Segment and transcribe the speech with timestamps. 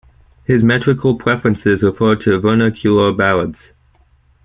[0.45, 3.73] His metrical preferences refer to vernacular ballads.